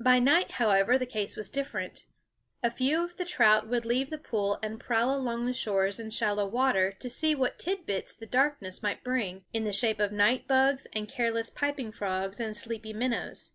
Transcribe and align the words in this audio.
By 0.00 0.18
night, 0.18 0.52
however, 0.52 0.96
the 0.96 1.04
case 1.04 1.36
was 1.36 1.50
different. 1.50 2.06
A 2.62 2.70
few 2.70 3.04
of 3.04 3.18
the 3.18 3.26
trout 3.26 3.68
would 3.68 3.84
leave 3.84 4.08
the 4.08 4.16
pool 4.16 4.58
and 4.62 4.80
prowl 4.80 5.14
along 5.14 5.44
the 5.44 5.52
shores 5.52 6.00
in 6.00 6.08
shallow 6.08 6.46
water 6.46 6.90
to 6.90 7.10
see 7.10 7.34
what 7.34 7.58
tidbits 7.58 8.14
the 8.14 8.24
darkness 8.24 8.82
might 8.82 9.04
bring, 9.04 9.44
in 9.52 9.64
the 9.64 9.70
shape 9.74 10.00
of 10.00 10.10
night 10.10 10.48
bugs 10.48 10.86
and 10.94 11.06
careless 11.06 11.50
piping 11.50 11.92
frogs 11.92 12.40
and 12.40 12.56
sleepy 12.56 12.94
minnows. 12.94 13.52